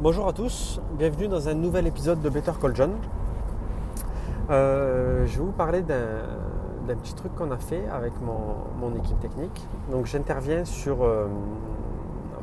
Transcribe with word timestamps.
Bonjour 0.00 0.26
à 0.26 0.32
tous, 0.32 0.80
bienvenue 0.98 1.28
dans 1.28 1.48
un 1.48 1.54
nouvel 1.54 1.86
épisode 1.86 2.20
de 2.20 2.28
Better 2.28 2.50
Call 2.60 2.74
John. 2.74 2.94
Euh, 4.50 5.24
je 5.24 5.38
vais 5.38 5.44
vous 5.44 5.52
parler 5.52 5.82
d'un 5.82 6.96
petit 6.96 7.14
truc 7.14 7.32
qu'on 7.36 7.52
a 7.52 7.58
fait 7.58 7.86
avec 7.88 8.12
mon, 8.20 8.92
équipe 8.96 9.20
technique. 9.20 9.64
Donc 9.92 10.06
j'interviens 10.06 10.64
euh, 10.88 11.26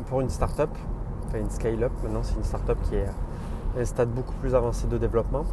pour 0.08 0.22
une 0.22 0.30
start-up, 0.30 0.70
enfin 1.28 1.40
une 1.40 1.50
scale-up, 1.50 1.92
maintenant 2.04 2.24
c'est 2.24 2.36
une 2.36 2.46
start-up 2.46 2.78
qui 2.84 2.96
est 2.96 3.06
à 3.06 3.82
un 3.82 3.86
stade 3.86 4.10
beaucoup 4.10 4.34
plus 4.36 4.56
avancé 4.56 4.88
de 4.88 4.98
développement, 4.98 5.44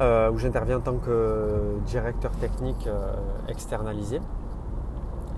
euh, 0.00 0.30
où 0.30 0.36
j'interviens 0.36 0.76
en 0.76 0.82
tant 0.82 0.96
que 0.96 1.78
directeur 1.86 2.32
technique 2.32 2.86
externalisé. 3.48 4.20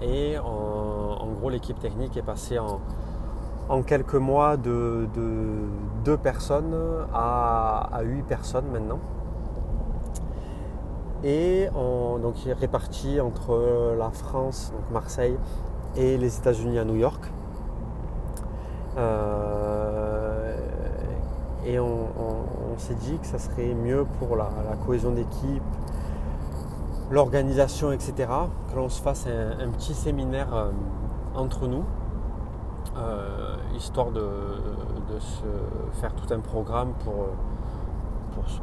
Et 0.02 0.36
en 0.36 1.28
gros 1.38 1.48
l'équipe 1.48 1.78
technique 1.78 2.16
est 2.16 2.22
passée 2.22 2.58
en, 2.58 2.80
en 3.68 3.82
quelques 3.82 4.14
mois 4.14 4.56
de, 4.56 5.08
deux 6.04 6.16
personnes 6.16 6.74
à, 7.14 8.00
huit 8.02 8.22
personnes 8.22 8.66
maintenant. 8.72 8.98
Et 11.24 11.68
donc 11.72 12.44
il 12.44 12.50
est 12.50 12.54
réparti 12.54 13.20
entre 13.20 13.94
la 13.96 14.10
France, 14.10 14.72
donc 14.74 14.90
Marseille, 14.90 15.36
et 15.96 16.16
les 16.16 16.36
États-Unis 16.38 16.78
à 16.78 16.84
New 16.84 16.96
York. 16.96 17.30
Euh, 18.98 20.56
et 21.64 21.78
on, 21.78 22.08
s'est 22.78 22.94
dit 22.94 23.16
que 23.18 23.26
ça 23.26 23.38
serait 23.38 23.74
mieux 23.74 24.04
pour 24.18 24.34
la, 24.34 24.48
cohésion 24.84 25.12
d'équipe, 25.12 25.62
l'organisation, 27.12 27.92
etc., 27.92 28.12
que 28.70 28.76
l'on 28.76 28.88
se 28.88 29.00
fasse 29.00 29.26
un, 29.28 29.68
petit 29.68 29.94
séminaire 29.94 30.52
euh, 30.52 30.70
entre 31.36 31.68
nous 31.68 31.84
histoire 33.74 34.10
de, 34.10 34.22
se 35.18 35.44
faire 36.00 36.14
tout 36.14 36.32
un 36.32 36.40
programme 36.40 36.92
pour, 37.04 37.26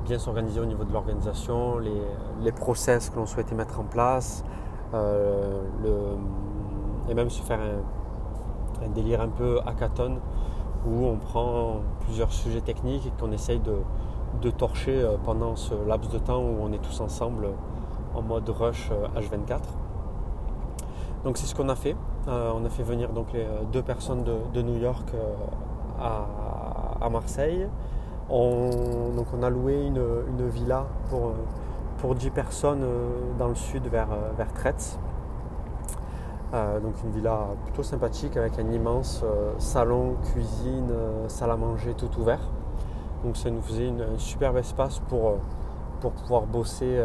bien 0.06 0.18
s'organiser 0.18 0.60
au 0.60 0.66
niveau 0.66 0.84
de 0.84 0.92
l'organisation, 0.92 1.78
les, 1.78 2.52
process 2.52 3.10
que 3.10 3.18
l'on 3.18 3.26
souhaitait 3.26 3.56
mettre 3.56 3.80
en 3.80 3.84
place, 3.84 4.44
euh, 4.94 5.62
et 7.08 7.14
même 7.14 7.30
se 7.30 7.42
faire 7.42 7.60
un, 8.82 8.88
délire 8.90 9.22
un 9.22 9.30
peu 9.30 9.60
hackathon 9.66 10.20
où 10.86 11.06
on 11.06 11.18
prend 11.18 11.82
plusieurs 12.02 12.32
sujets 12.32 12.62
techniques 12.62 13.06
et 13.06 13.12
qu'on 13.20 13.32
essaye 13.32 13.60
de, 13.60 14.50
torcher 14.52 15.02
euh, 15.02 15.18
pendant 15.24 15.56
ce 15.56 15.74
laps 15.88 16.12
de 16.12 16.20
temps 16.20 16.42
où 16.42 16.58
on 16.62 16.72
est 16.72 16.82
tous 16.82 17.02
ensemble 17.02 17.50
en 18.16 18.22
mode 18.22 18.50
rush 18.50 18.90
H24. 19.16 19.60
Donc 21.24 21.38
c'est 21.38 21.46
ce 21.46 21.54
qu'on 21.54 21.70
a 21.70 21.76
fait. 21.76 21.96
Euh, 22.28 22.52
on 22.54 22.66
a 22.66 22.70
fait 22.70 22.84
venir 22.84 23.10
donc 23.10 23.32
les 23.34 23.44
euh, 23.44 23.64
deux 23.72 23.82
personnes 23.82 24.24
de, 24.24 24.62
New 24.62 24.78
York 24.78 25.08
euh, 25.14 25.34
à, 27.02 27.10
Marseille. 27.10 27.68
On, 28.30 29.14
a 29.42 29.50
loué 29.50 29.86
une, 29.86 30.50
villa 30.50 30.86
pour, 31.10 31.32
pour 31.98 32.14
10 32.14 32.30
personnes 32.30 32.86
dans 33.40 33.48
le 33.48 33.56
sud 33.56 33.88
vers, 33.88 34.10
vers 34.38 34.48
donc 36.82 36.94
une 37.04 37.12
villa 37.12 37.48
plutôt 37.66 37.84
sympathique 37.84 38.38
avec 38.38 38.60
un 38.60 38.70
immense 38.72 39.24
salon, 39.58 40.16
cuisine, 40.32 40.92
salle 41.28 41.52
à 41.52 41.58
manger 41.58 41.96
tout 41.96 42.10
ouvert. 42.20 42.42
Donc 43.24 43.36
ça 43.36 43.50
nous 43.50 43.62
faisait 43.62 43.90
un 43.90 44.18
superbe 44.18 44.58
espace 44.58 45.00
pour, 45.10 45.38
pouvoir 46.02 46.44
bosser 46.44 47.02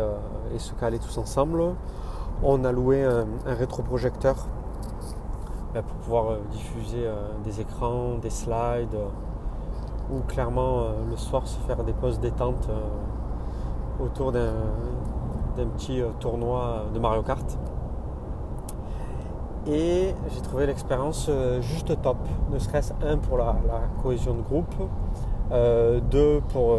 et 0.54 0.58
se 0.58 0.74
caler 0.74 0.98
tous 0.98 1.16
ensemble. 1.16 1.62
On 2.42 2.64
a 2.64 2.72
loué 2.72 3.02
un, 3.02 3.26
rétroprojecteur 3.46 4.46
pour 5.82 5.96
pouvoir 5.96 6.30
euh, 6.30 6.38
diffuser 6.52 7.06
euh, 7.06 7.28
des 7.42 7.60
écrans, 7.60 8.18
des 8.20 8.30
slides, 8.30 8.94
euh, 8.94 9.08
ou 10.10 10.20
clairement 10.20 10.88
le 11.08 11.16
soir 11.16 11.46
se 11.46 11.58
faire 11.60 11.82
des 11.82 11.94
pauses 11.94 12.20
détente 12.20 12.68
autour 13.98 14.32
d'un 14.32 14.52
petit 15.78 16.02
tournoi 16.20 16.84
de 16.92 16.98
Mario 16.98 17.22
Kart. 17.22 17.58
Et 19.66 20.14
j'ai 20.28 20.40
trouvé 20.42 20.66
l'expérience 20.66 21.30
juste 21.62 22.02
top, 22.02 22.18
ne 22.52 22.58
serait-ce 22.58 22.92
un 23.02 23.16
pour 23.16 23.38
la, 23.38 23.56
cohésion 24.02 24.34
de 24.34 24.42
groupe, 24.42 24.74
deux 26.10 26.42
pour 26.50 26.76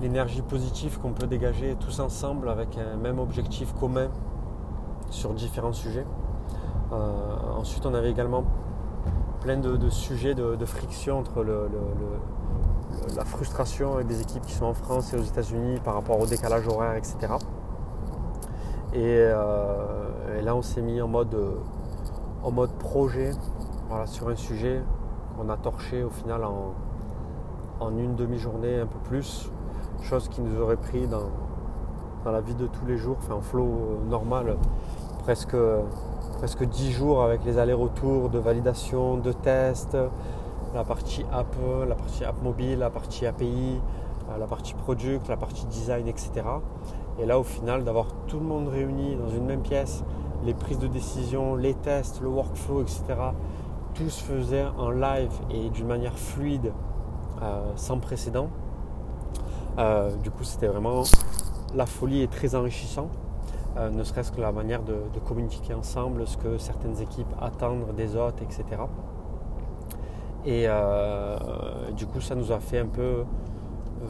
l'énergie 0.00 0.42
positive 0.42 0.98
qu'on 0.98 1.12
peut 1.12 1.28
dégager 1.28 1.76
tous 1.78 2.00
ensemble 2.00 2.48
avec 2.48 2.76
un 2.76 2.96
même 2.96 3.20
objectif 3.20 3.72
commun 3.74 4.08
sur 5.10 5.34
différents 5.34 5.72
sujets. 5.72 6.06
Euh, 6.92 6.96
ensuite, 7.56 7.84
on 7.86 7.94
avait 7.94 8.10
également 8.10 8.44
plein 9.40 9.56
de, 9.56 9.88
sujets 9.88 10.34
de, 10.34 10.64
friction 10.64 11.18
entre 11.18 11.44
la 13.16 13.24
frustration 13.24 13.94
avec 13.94 14.06
des 14.06 14.20
équipes 14.20 14.44
qui 14.44 14.52
sont 14.52 14.66
en 14.66 14.74
France 14.74 15.14
et 15.14 15.16
aux 15.16 15.22
États-Unis 15.22 15.80
par 15.84 15.94
rapport 15.94 16.20
au 16.20 16.26
décalage 16.26 16.66
horaire, 16.68 16.94
etc. 16.94 17.34
Euh, 18.94 20.38
et, 20.38 20.42
là, 20.42 20.54
on 20.54 20.62
s'est 20.62 20.82
mis 20.82 21.00
en 21.00 21.08
mode, 21.08 21.36
mode 22.50 22.72
projet 22.72 23.30
sur 24.06 24.28
un 24.28 24.36
sujet 24.36 24.82
qu'on 25.36 25.48
a 25.48 25.56
torché 25.56 26.02
au 26.04 26.10
final 26.10 26.42
en 26.44 27.98
une 27.98 28.14
demi-journée, 28.14 28.80
un 28.80 28.86
peu 28.86 28.98
plus, 28.98 29.50
chose 30.02 30.28
qui 30.28 30.42
nous 30.42 30.60
aurait 30.60 30.76
pris 30.76 31.06
dans, 31.06 31.30
la 32.26 32.40
vie 32.40 32.54
de 32.54 32.66
tous 32.66 32.84
les 32.86 32.98
jours, 32.98 33.16
en 33.30 33.40
flow 33.40 33.64
euh, 33.64 34.10
normal, 34.10 34.56
presque, 35.20 35.56
presque 36.38 36.64
10 36.64 36.92
jours 36.92 37.22
avec 37.22 37.44
les 37.44 37.58
allers-retours 37.58 38.28
de 38.28 38.38
validation, 38.38 39.16
de 39.16 39.32
tests, 39.32 39.96
la 40.74 40.84
partie 40.84 41.24
app, 41.32 41.56
la 41.88 41.94
partie 41.94 42.24
app 42.24 42.42
mobile, 42.42 42.80
la 42.80 42.90
partie 42.90 43.26
API, 43.26 43.80
euh, 44.28 44.38
la 44.38 44.46
partie 44.46 44.74
product, 44.74 45.28
la 45.28 45.36
partie 45.36 45.64
design, 45.66 46.06
etc. 46.08 46.30
Et 47.18 47.26
là 47.26 47.38
au 47.38 47.42
final 47.42 47.84
d'avoir 47.84 48.06
tout 48.26 48.38
le 48.38 48.44
monde 48.44 48.68
réuni 48.68 49.16
dans 49.16 49.28
une 49.28 49.46
même 49.46 49.62
pièce, 49.62 50.04
les 50.44 50.54
prises 50.54 50.78
de 50.78 50.86
décision, 50.88 51.56
les 51.56 51.74
tests, 51.74 52.20
le 52.20 52.28
workflow, 52.28 52.82
etc. 52.82 53.02
Tout 53.94 54.08
se 54.08 54.22
faisait 54.22 54.66
en 54.78 54.90
live 54.90 55.32
et 55.50 55.70
d'une 55.70 55.86
manière 55.86 56.16
fluide, 56.16 56.72
euh, 57.42 57.72
sans 57.76 57.98
précédent. 57.98 58.48
Du 60.22 60.30
coup, 60.30 60.44
c'était 60.44 60.66
vraiment 60.66 61.04
la 61.74 61.86
folie 61.86 62.22
est 62.22 62.30
très 62.30 62.54
enrichissant, 62.54 63.08
euh, 63.76 63.90
ne 63.90 64.02
serait-ce 64.02 64.32
que 64.32 64.40
la 64.40 64.52
manière 64.52 64.82
de, 64.82 64.96
communiquer 65.26 65.74
ensemble, 65.74 66.26
ce 66.26 66.36
que 66.36 66.58
certaines 66.58 67.00
équipes 67.00 67.32
attendent 67.40 67.94
des 67.96 68.16
autres, 68.16 68.42
etc. 68.42 68.64
Et 70.44 70.64
euh, 70.66 71.36
du 71.96 72.06
coup, 72.06 72.20
ça 72.20 72.34
nous 72.34 72.50
a 72.50 72.58
fait 72.58 72.78
un 72.78 72.86
peu 72.86 73.24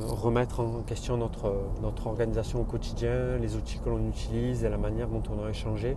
remettre 0.07 0.61
en 0.61 0.83
question 0.83 1.17
notre, 1.17 2.07
organisation 2.07 2.61
au 2.61 2.65
quotidien, 2.65 3.37
les 3.41 3.57
outils 3.57 3.81
que 3.81 3.91
l'on 3.91 4.07
utilise 4.09 4.65
et 4.65 4.69
la 4.69 4.79
manière 4.79 5.09
dont 5.09 5.23
on 5.31 5.45
a 5.45 5.51
échangé 5.51 5.97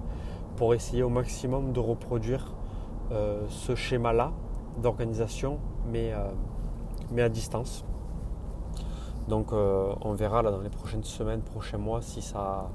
pour 0.57 0.73
essayer 0.73 1.03
au 1.03 1.09
maximum 1.09 1.71
de 1.71 1.79
reproduire 1.79 2.51
ce 3.49 3.75
schéma-là 3.75 4.31
d'organisation, 4.81 5.59
mais 5.91 6.11
à 7.21 7.29
distance. 7.29 7.85
Donc 9.27 9.53
euh, 9.53 9.93
on 10.01 10.13
verra 10.13 10.43
dans 10.43 10.59
les 10.59 10.69
prochaines 10.69 11.03
semaines, 11.03 11.41
prochains 11.41 11.77
mois 11.77 12.01
si 12.01 12.21
ça, 12.21 12.69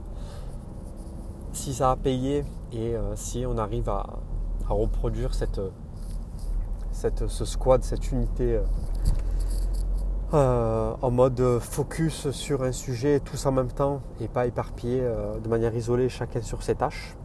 si 1.52 1.74
ça 1.74 1.90
a 1.90 1.96
payé 1.96 2.44
et 2.72 2.94
euh, 2.94 3.14
si 3.16 3.44
on 3.46 3.58
arrive 3.58 3.88
à, 3.88 4.06
reproduire 4.68 5.32
ce 5.32 5.46
squad, 7.46 7.82
cette 7.82 8.12
unité 8.12 8.60
euh, 10.34 10.94
en 11.00 11.10
mode 11.10 11.58
focus 11.58 12.30
sur 12.32 12.62
un 12.62 12.72
sujet 12.72 13.20
tous 13.20 13.46
en 13.46 13.52
même 13.52 13.72
temps 13.72 14.02
et 14.20 14.28
pas 14.28 14.46
éparpillé 14.46 15.00
de 15.42 15.48
manière 15.48 15.74
isolée 15.74 16.10
chacun 16.10 16.42
sur 16.42 16.62
ses 16.62 16.74
tâches 16.74 17.16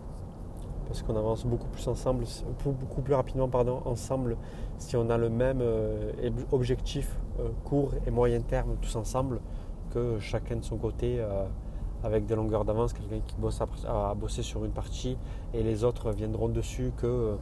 parce 0.93 1.01
qu'on 1.01 1.15
avance 1.15 1.43
beaucoup 1.43 1.69
plus 1.69 1.87
ensemble, 1.87 2.23
beaucoup 2.63 3.01
plus 3.01 3.15
rapidement 3.15 3.49
pardon, 3.49 3.81
ensemble 3.85 4.37
si 4.77 4.95
on 4.95 5.09
a 5.09 5.17
le 5.17 5.27
même 5.27 5.57
euh, 5.59 6.11
objectif 6.51 7.17
euh, 7.39 7.49
court 7.63 7.93
et 8.05 8.11
moyen 8.11 8.41
terme 8.41 8.75
tous 8.79 8.95
ensemble 8.95 9.41
que 9.89 10.19
chacun 10.19 10.57
de 10.57 10.63
son 10.63 10.77
côté 10.77 11.15
euh, 11.19 11.45
avec 12.03 12.27
des 12.27 12.35
longueurs 12.35 12.63
d'avance, 12.63 12.93
quelqu'un 12.93 13.21
qui 13.25 13.35
bosse 13.37 13.59
à, 13.87 14.13
bosser 14.13 14.43
sur 14.43 14.65
une 14.65 14.71
partie 14.71 15.17
et 15.55 15.63
les 15.63 15.83
autres 15.83 16.11
viendront 16.11 16.47
dessus 16.47 16.91
que 16.95 17.37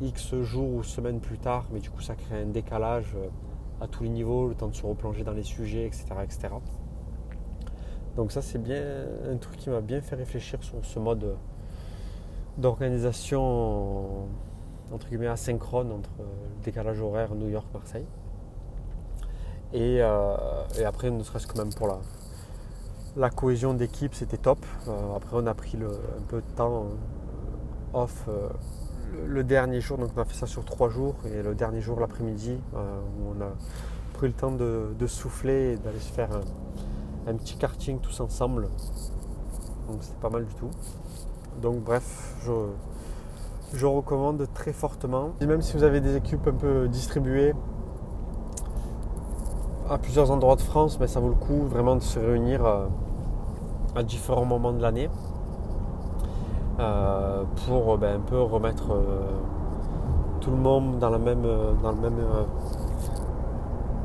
X 0.00 0.34
jours 0.40 0.74
ou 0.74 0.82
semaines 0.82 1.20
plus 1.20 1.38
tard, 1.38 1.66
mais 1.72 1.78
du 1.78 1.90
coup 1.90 2.00
ça 2.00 2.16
crée 2.16 2.42
un 2.42 2.46
décalage 2.46 3.16
à 3.80 3.86
tous 3.86 4.02
les 4.02 4.08
niveaux, 4.08 4.48
le 4.48 4.56
temps 4.56 4.66
de 4.66 4.74
se 4.74 4.84
replonger 4.84 5.22
dans 5.22 5.30
les 5.30 5.44
sujets, 5.44 5.86
etc. 5.86 6.06
etc. 6.24 6.48
Donc 8.16 8.32
ça 8.32 8.42
c'est 8.42 8.60
bien 8.60 8.82
un 9.30 9.36
truc 9.36 9.58
qui 9.58 9.70
m'a 9.70 9.80
bien 9.80 10.00
fait 10.00 10.16
réfléchir 10.16 10.60
sur 10.64 10.84
ce 10.84 10.98
mode 10.98 11.36
d'organisation 12.60 14.28
entre 14.92 15.08
guillemets 15.08 15.28
asynchrone 15.28 15.92
entre 15.92 16.10
le 16.18 16.62
décalage 16.64 17.00
horaire 17.00 17.34
New 17.34 17.48
York-Marseille. 17.48 18.06
Euh, 19.74 20.36
et, 20.78 20.84
après, 20.84 21.10
ne 21.10 21.22
serait-ce 21.22 21.46
que 21.46 21.56
même 21.56 21.72
pour 21.72 21.86
la, 21.86 21.98
la 23.16 23.30
cohésion 23.30 23.74
d'équipe, 23.74 24.14
c'était 24.14 24.36
top. 24.36 24.58
Euh, 24.88 25.14
après, 25.16 25.36
on 25.36 25.46
a 25.46 25.54
pris 25.54 25.76
le, 25.76 25.88
un 25.88 26.22
peu 26.28 26.38
de 26.40 26.56
temps 26.56 26.86
euh, 26.86 27.98
off 27.98 28.28
le, 29.26 29.44
dernier 29.44 29.80
jour, 29.80 29.98
donc 29.98 30.10
on 30.16 30.20
a 30.20 30.24
fait 30.24 30.36
ça 30.36 30.46
sur 30.46 30.64
trois 30.64 30.88
jours, 30.88 31.16
et 31.26 31.42
le 31.42 31.54
dernier 31.54 31.80
jour, 31.80 31.98
l'après-midi, 31.98 32.58
où 32.72 33.36
on 33.36 33.40
a 33.42 33.50
pris 34.14 34.28
le 34.28 34.32
temps 34.32 34.52
de, 34.52 35.06
souffler 35.06 35.72
et 35.72 35.76
d'aller 35.76 35.98
se 35.98 36.12
faire 36.12 36.30
un, 37.26 37.34
petit 37.34 37.56
karting 37.56 37.98
tous 38.00 38.20
ensemble. 38.20 38.68
Donc 39.88 40.02
c'était 40.02 40.20
pas 40.20 40.30
mal 40.30 40.44
du 40.44 40.54
tout. 40.54 40.70
Donc 41.60 41.80
bref, 41.80 42.36
je, 42.44 42.52
je 43.74 43.86
recommande 43.86 44.46
très 44.54 44.72
fortement. 44.72 45.30
Et 45.40 45.46
même 45.46 45.62
si 45.62 45.76
vous 45.76 45.82
avez 45.82 46.00
des 46.00 46.16
équipes 46.16 46.46
un 46.46 46.52
peu 46.52 46.88
distribuées 46.88 47.54
à 49.90 49.98
plusieurs 49.98 50.30
endroits 50.30 50.56
de 50.56 50.60
France, 50.60 50.98
mais 51.00 51.08
ça 51.08 51.18
vaut 51.18 51.28
le 51.28 51.34
coup 51.34 51.66
vraiment 51.66 51.96
de 51.96 52.02
se 52.02 52.18
réunir 52.18 52.64
euh, 52.64 52.86
à 53.96 54.04
différents 54.04 54.44
moments 54.44 54.72
de 54.72 54.80
l'année 54.80 55.10
euh, 56.78 57.42
pour 57.66 57.98
ben, 57.98 58.16
un 58.16 58.20
peu 58.20 58.40
remettre 58.40 58.92
euh, 58.92 59.32
tout 60.40 60.52
le 60.52 60.56
monde 60.56 61.00
dans, 61.00 61.10
même, 61.18 61.42
dans, 61.82 61.90
le 61.90 61.96
même, 61.96 62.18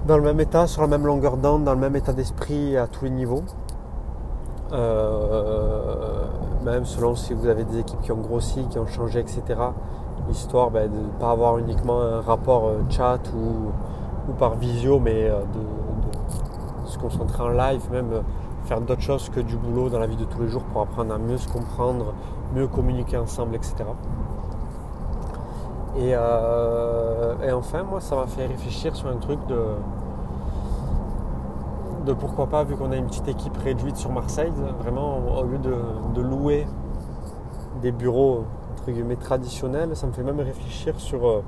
dans 0.08 0.18
le 0.18 0.24
même 0.24 0.40
état, 0.40 0.66
sur 0.66 0.82
la 0.82 0.88
même 0.88 1.06
longueur 1.06 1.38
d'onde, 1.38 1.64
dans 1.64 1.74
le 1.74 1.80
même 1.80 1.96
état 1.96 2.14
d'esprit 2.14 2.76
à 2.78 2.88
tous 2.88 3.06
les 3.06 3.12
niveaux. 3.12 3.44
Même 6.66 6.86
selon 6.86 7.16
si 7.16 7.34
vous 7.34 7.48
avez 7.48 7.64
des 7.64 7.80
équipes 7.80 8.02
qui 8.02 8.12
ont 8.12 8.18
grossi, 8.18 8.66
qui 8.70 8.80
ont 8.80 8.88
changé, 8.88 9.20
etc. 9.20 9.44
Histoire 10.30 10.72
ben, 10.72 10.92
de 10.92 10.98
ne 10.98 11.10
pas 11.20 11.32
avoir 11.32 11.60
uniquement 11.60 12.02
un 12.02 12.22
rapport 12.22 12.72
chat 12.90 13.20
ou, 13.36 14.34
par 14.34 14.56
visio, 14.56 15.00
mais 15.00 15.30
de, 15.30 16.88
se 16.88 16.98
concentrer 16.98 17.44
en 17.44 17.50
live, 17.50 17.82
même 17.92 18.24
faire 18.66 18.82
d'autres 18.82 19.02
choses 19.02 19.30
que 19.30 19.40
du 19.40 19.56
boulot 19.56 19.90
dans 19.90 20.00
la 20.00 20.08
vie 20.08 20.16
de 20.16 20.26
tous 20.26 20.42
les 20.42 20.48
jours 20.48 20.64
pour 20.64 20.82
apprendre 20.82 21.14
à 21.14 21.18
mieux 21.18 21.38
se 21.38 21.48
comprendre, 21.48 22.14
mieux 22.54 22.68
communiquer 22.68 23.18
ensemble, 23.18 23.56
etc. 23.56 23.86
Euh, 25.98 27.36
et, 27.44 27.52
enfin, 27.52 27.84
moi, 27.84 28.02
ça 28.02 28.16
m'a 28.16 28.28
fait 28.28 28.46
réfléchir 28.46 28.96
sur 28.96 29.08
un 29.08 29.18
truc 29.18 29.40
de, 29.48 29.60
de 32.06 32.14
pourquoi 32.14 32.48
pas, 32.48 32.64
vu 32.64 32.76
qu'on 32.76 32.92
a 32.92 32.96
une 32.96 33.08
petite 33.08 33.28
équipe 33.28 33.58
réduite 33.58 33.98
sur 33.98 34.12
Marseille, 34.12 34.52
vraiment, 34.80 35.18
au 35.38 35.44
lieu 35.44 35.58
de, 35.58 36.22
louer 36.22 36.68
des 37.82 37.92
bureaux 37.92 38.46
entre 38.72 38.92
guillemets 38.92 39.16
traditionnels, 39.16 39.96
ça 39.96 40.08
me 40.08 40.14
fait 40.14 40.24
même 40.24 40.40
réfléchir 40.40 41.00
sur 41.00 41.28
euh, 41.28 41.44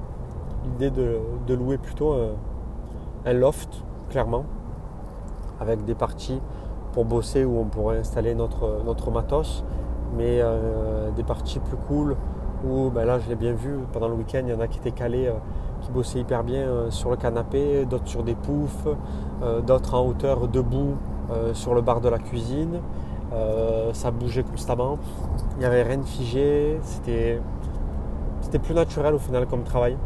l'idée 0.66 0.92
de, 0.92 1.54
louer 1.54 1.78
plutôt 1.78 2.16
un 3.26 3.34
loft, 3.34 3.84
clairement, 4.10 4.46
avec 5.60 5.86
des 5.86 5.96
parties 5.96 6.42
pour 6.94 7.06
bosser 7.06 7.46
où 7.46 7.60
on 7.60 7.66
pourrait 7.66 8.00
installer 8.00 8.36
notre, 8.36 8.82
notre 8.86 9.12
matos, 9.12 9.64
mais 10.16 10.40
euh, 10.42 11.12
des 11.12 11.24
parties 11.24 11.60
plus 11.60 11.78
cool 11.88 12.16
où 12.66 12.90
ben 12.90 13.06
là 13.06 13.20
je 13.20 13.30
l'ai 13.30 13.36
bien 13.36 13.54
vu 13.54 13.76
pendant 13.94 14.08
le 14.08 14.16
week-end, 14.16 14.42
il 14.44 14.50
y 14.50 14.54
en 14.54 14.60
a 14.60 14.68
qui 14.68 14.80
étaient 14.80 14.92
calés, 14.92 15.28
euh, 15.28 15.34
qui 15.82 15.92
bossaient 15.92 16.20
hyper 16.20 16.44
bien 16.44 16.62
euh, 16.62 16.92
sur 16.92 17.10
le 17.10 17.18
canapé, 17.18 17.86
d'autres 17.86 18.08
sur 18.08 18.24
des 18.24 18.36
poufs, 18.36 18.88
d'autres 19.66 19.94
en 19.94 20.08
hauteur 20.08 20.48
debout 20.48 20.96
sur 21.54 21.76
le 21.76 21.82
bar 21.82 22.02
de 22.02 22.10
la 22.10 22.18
cuisine. 22.18 22.80
ça 23.94 24.10
bougeait 24.10 24.44
constamment, 24.44 24.98
il 25.56 25.60
n'y 25.60 25.66
avait 25.66 25.84
rien 25.84 25.98
de 25.98 26.06
figé, 26.06 26.80
c'était, 26.82 27.40
c'était 28.42 28.60
plus 28.60 28.74
naturel 28.74 29.14
au 29.14 29.20
final 29.20 29.46
comme 29.46 29.64
travail. 29.64 29.98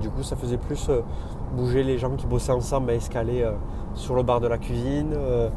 Du 0.00 0.08
coup, 0.10 0.22
ça 0.22 0.36
faisait 0.36 0.58
plus 0.58 0.90
bouger 1.52 1.82
les 1.82 1.98
gens 1.98 2.10
qui 2.16 2.26
bossaient 2.26 2.52
ensemble 2.52 2.90
à 2.90 2.94
escaler 2.94 3.42
euh, 3.42 3.52
sur 3.94 4.14
le 4.14 4.22
bar 4.22 4.40
de 4.40 4.46
la 4.46 4.58
cuisine. 4.58 5.12
Euh, 5.14 5.48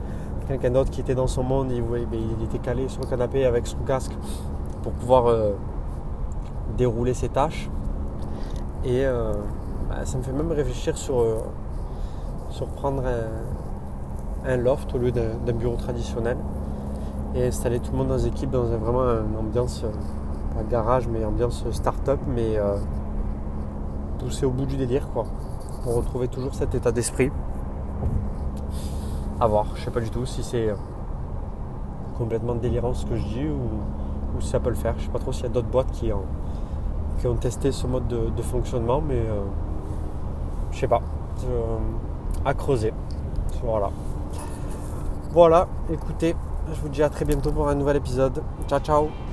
quelqu'un 0.48 0.72
d'autre 0.72 0.92
qui 0.92 1.02
était 1.02 1.16
dans 1.16 1.28
son 1.28 1.44
monde, 1.44 1.72
il, 1.72 1.82
ben, 1.82 2.08
il, 2.14 2.44
était 2.44 2.60
calé 2.60 2.88
sur 2.88 3.02
le 3.02 3.08
canapé 3.08 3.46
avec 3.46 3.66
son 3.66 3.78
casque 3.78 4.12
pour 4.84 4.92
pouvoir 4.94 5.28
euh, 5.28 5.54
dérouler 6.78 7.14
ses 7.14 7.30
tâches. 7.30 7.70
Et 8.86 9.04
bah, 9.90 10.06
ça 10.06 10.18
me 10.18 10.24
fait 10.24 10.32
même 10.32 10.52
réfléchir 10.52 10.98
sur, 10.98 11.26
sur 12.50 12.68
prendre 12.68 13.04
un, 14.46 14.58
loft 14.58 14.94
au 14.94 15.00
lieu 15.00 15.12
d'un 15.12 15.54
bureau 15.54 15.76
traditionnel 15.76 16.38
et 17.34 17.48
installer 17.48 17.80
tout 17.80 17.92
le 17.92 17.98
monde 17.98 18.10
dans 18.10 18.16
les 18.16 18.28
équipes 18.28 18.52
dans 18.52 18.64
vraiment 18.64 19.02
une 19.02 19.38
ambiance, 19.38 19.84
pas 20.54 20.64
garage, 20.70 21.08
mais 21.08 21.26
ambiance 21.26 21.66
start-up, 21.72 22.20
mais 22.28 22.60
pousser 24.20 24.46
au 24.46 24.52
bout 24.52 24.66
du 24.66 24.78
délire 24.78 25.08
quoi 25.14 25.26
pour 25.86 25.98
retrouver 25.98 26.28
toujours 26.28 26.56
cet 26.56 26.74
état 26.74 26.92
d'esprit. 26.92 27.32
À 29.40 29.46
voir, 29.46 29.68
je 29.76 29.84
sais 29.84 29.92
pas 29.92 30.00
du 30.00 30.10
tout 30.10 30.26
si 30.26 30.42
c'est 30.42 30.70
euh, 30.70 30.76
complètement 32.18 32.56
délirant 32.56 32.96
ce 32.96 33.06
que 33.06 33.16
je 33.16 33.24
dis 33.24 33.48
ou, 33.48 34.40
si 34.40 34.48
ça 34.48 34.60
peut 34.60 34.70
le 34.70 34.76
faire. 34.76 34.96
Je 34.98 35.04
sais 35.04 35.12
pas 35.12 35.20
trop 35.20 35.32
s'il 35.32 35.44
y 35.44 35.46
a 35.46 35.50
d'autres 35.50 35.68
boîtes 35.68 35.92
qui 35.92 36.12
ont, 36.12 36.24
qui 37.20 37.28
ont 37.28 37.36
testé 37.36 37.72
ce 37.72 37.88
mode 37.88 38.08
de, 38.08 38.42
fonctionnement, 38.42 39.02
mais 39.02 39.16
euh, 39.16 39.42
je 40.72 40.80
sais 40.80 40.88
pas. 40.88 41.02
Euh, 41.46 41.78
à 42.46 42.54
creuser. 42.54 42.94
Voilà. 43.64 43.90
Voilà, 45.32 45.68
écoutez, 45.92 46.36
je 46.74 46.80
vous 46.82 46.90
dis 46.90 47.04
à 47.04 47.10
très 47.10 47.26
bientôt 47.26 47.52
pour 47.52 47.68
un 47.68 47.76
nouvel 47.76 47.98
épisode. 47.98 48.42
Ciao 48.68 48.80
ciao 48.80 49.25